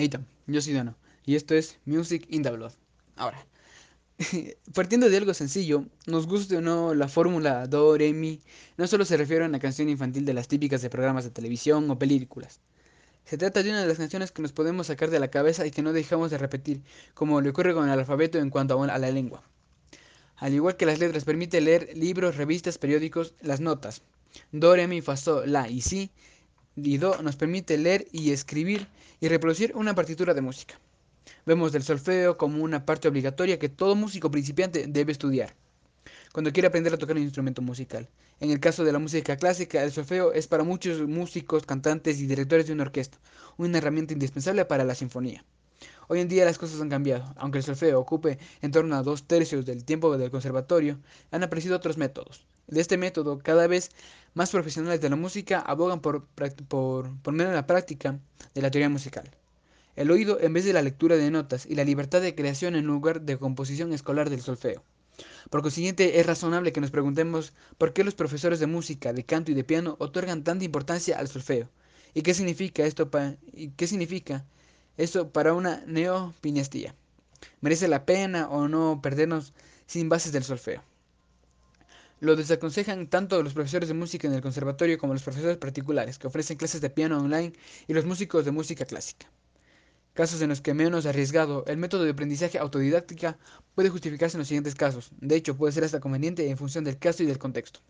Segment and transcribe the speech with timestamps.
[0.00, 0.08] Hey,
[0.46, 0.96] yo soy Dano
[1.26, 2.72] y esto es Music in the Blood.
[3.16, 3.46] Ahora,
[4.74, 8.40] partiendo de algo sencillo, nos guste o no la fórmula Do, Re, Mi,
[8.78, 11.90] no solo se refiere a una canción infantil de las típicas de programas de televisión
[11.90, 12.60] o películas.
[13.26, 15.70] Se trata de una de las canciones que nos podemos sacar de la cabeza y
[15.70, 16.80] que no dejamos de repetir,
[17.12, 19.42] como le ocurre con el alfabeto en cuanto a la lengua.
[20.36, 24.00] Al igual que las letras, permite leer libros, revistas, periódicos, las notas.
[24.50, 26.10] Do, Re, Mi, Fa, Sol, La y Si
[27.22, 28.86] nos permite leer y escribir
[29.20, 30.80] y reproducir una partitura de música.
[31.46, 35.54] Vemos el solfeo como una parte obligatoria que todo músico principiante debe estudiar
[36.32, 38.08] cuando quiere aprender a tocar un instrumento musical.
[38.38, 42.26] En el caso de la música clásica, el solfeo es para muchos músicos, cantantes y
[42.26, 43.18] directores de una orquesta
[43.56, 45.44] una herramienta indispensable para la sinfonía.
[46.12, 47.32] Hoy en día las cosas han cambiado.
[47.36, 50.98] Aunque el solfeo ocupe en torno a dos tercios del tiempo del conservatorio,
[51.30, 52.44] han aparecido otros métodos.
[52.66, 53.90] De este método, cada vez
[54.34, 58.18] más profesionales de la música abogan por, por la práctica
[58.54, 59.30] de la teoría musical.
[59.94, 62.86] El oído en vez de la lectura de notas y la libertad de creación en
[62.86, 64.82] lugar de composición escolar del solfeo.
[65.48, 69.52] Por consiguiente, es razonable que nos preguntemos por qué los profesores de música, de canto
[69.52, 71.68] y de piano otorgan tanta importancia al solfeo.
[72.14, 73.08] ¿Y qué significa esto,
[73.52, 74.44] y qué significa
[74.96, 76.94] esto para una neopinestía?
[77.60, 79.52] ¿Merece la pena o no perdernos
[79.86, 80.82] sin bases del solfeo?
[82.20, 86.26] Lo desaconsejan tanto los profesores de música en el conservatorio como los profesores particulares que
[86.26, 87.54] ofrecen clases de piano online
[87.88, 89.26] y los músicos de música clásica.
[90.12, 93.38] Casos en los que menos arriesgado, el método de aprendizaje autodidáctica
[93.74, 95.10] puede justificarse en los siguientes casos.
[95.18, 97.80] De hecho, puede ser hasta conveniente en función del caso y del contexto.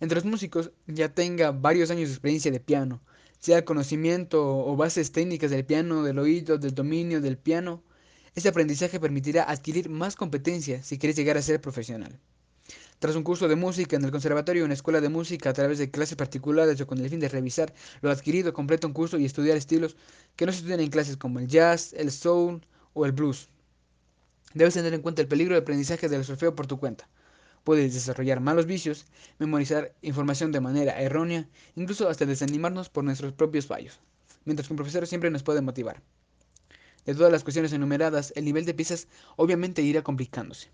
[0.00, 3.02] Entre los músicos ya tenga varios años de experiencia de piano,
[3.40, 7.82] sea conocimiento o bases técnicas del piano, del oído, del dominio del piano,
[8.34, 12.20] ese aprendizaje permitirá adquirir más competencia si quieres llegar a ser profesional.
[13.00, 15.52] Tras un curso de música en el conservatorio o en la escuela de música a
[15.54, 19.18] través de clases particulares o con el fin de revisar lo adquirido, completa un curso
[19.18, 19.96] y estudiar estilos
[20.36, 22.60] que no se estudian en clases como el jazz, el soul
[22.92, 23.48] o el blues.
[24.52, 27.08] Debes tener en cuenta el peligro de aprendizaje del solfeo por tu cuenta.
[27.64, 29.06] Puedes desarrollar malos vicios,
[29.38, 34.00] memorizar información de manera errónea, incluso hasta desanimarnos por nuestros propios fallos,
[34.44, 36.02] mientras que un profesor siempre nos puede motivar.
[37.04, 40.70] De todas las cuestiones enumeradas, el nivel de piezas obviamente irá complicándose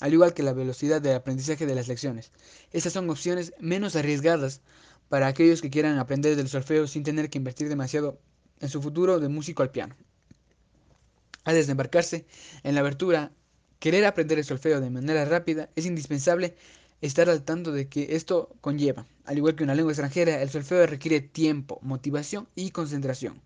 [0.00, 2.30] al igual que la velocidad de aprendizaje de las lecciones.
[2.72, 4.60] Estas son opciones menos arriesgadas
[5.08, 8.20] para aquellos que quieran aprender del solfeo sin tener que invertir demasiado
[8.60, 9.96] en su futuro de músico al piano.
[11.44, 12.26] Al desembarcarse
[12.62, 13.32] en la abertura,
[13.78, 16.54] querer aprender el solfeo de manera rápida es indispensable
[17.00, 19.06] estar al tanto de que esto conlleva.
[19.24, 23.40] Al igual que una lengua extranjera, el solfeo requiere tiempo, motivación y concentración.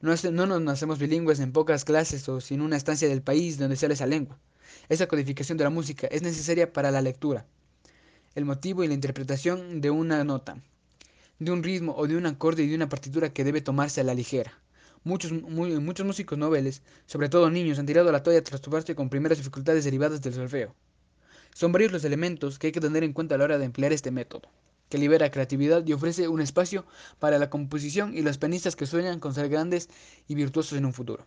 [0.00, 3.76] No, no nos nacemos bilingües en pocas clases o sin una estancia del país donde
[3.76, 4.38] sale esa lengua.
[4.88, 7.46] Esa codificación de la música es necesaria para la lectura,
[8.34, 10.62] el motivo y la interpretación de una nota,
[11.38, 14.04] de un ritmo o de un acorde y de una partitura que debe tomarse a
[14.04, 14.52] la ligera.
[15.04, 19.38] Muchos, muchos músicos noveles, sobre todo niños, han tirado la toalla tras toparse con primeras
[19.38, 20.74] dificultades derivadas del solfeo.
[21.54, 23.92] Son varios los elementos que hay que tener en cuenta a la hora de emplear
[23.92, 24.48] este método,
[24.88, 26.86] que libera creatividad y ofrece un espacio
[27.18, 29.88] para la composición y los pianistas que sueñan con ser grandes
[30.26, 31.26] y virtuosos en un futuro.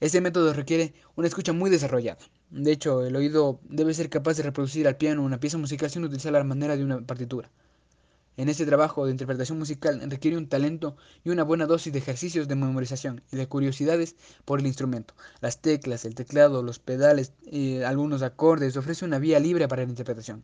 [0.00, 2.18] Este método requiere una escucha muy desarrollada.
[2.50, 6.04] De hecho, el oído debe ser capaz de reproducir al piano una pieza musical sin
[6.04, 7.50] utilizar la manera de una partitura.
[8.42, 12.48] En este trabajo de interpretación musical requiere un talento y una buena dosis de ejercicios
[12.48, 15.14] de memorización y de curiosidades por el instrumento.
[15.40, 19.90] Las teclas, el teclado, los pedales y algunos acordes ofrece una vía libre para la
[19.90, 20.42] interpretación.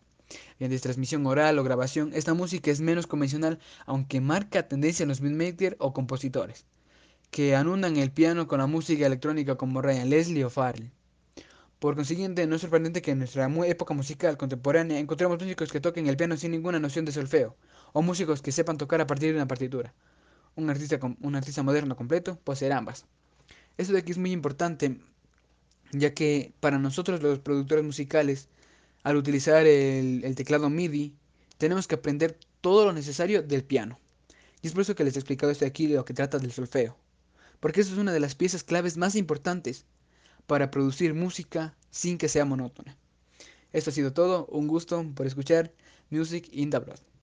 [0.60, 5.20] Mediante transmisión oral o grabación, esta música es menos convencional, aunque marca tendencia en los
[5.20, 6.66] beatmakers o compositores
[7.32, 10.92] que anudan el piano con la música electrónica como Ryan Leslie o Farley.
[11.81, 16.08] Por consiguiente, no es sorprendente que en nuestra época musical contemporánea encontremos músicos que toquen
[16.08, 17.56] el piano sin ninguna noción de solfeo,
[17.93, 19.94] o músicos que sepan tocar a partir de una partitura.
[20.56, 23.04] Un artista, un artista moderno completo posee ambas.
[23.76, 24.99] Esto de aquí es muy importante,
[25.93, 28.49] ya que para nosotros los productores musicales,
[29.04, 31.15] al utilizar el, teclado MIDI,
[31.59, 33.99] tenemos que aprender todo lo necesario del piano.
[34.62, 36.53] Y es por eso que les he explicado esto de aquí, lo que trata del
[36.53, 36.97] solfeo
[37.60, 39.85] porque eso es una de las piezas claves más importantes
[40.46, 42.96] para producir música sin que sea monótona.
[43.73, 45.73] Esto ha sido todo, un gusto por escuchar
[46.11, 47.07] Music in the.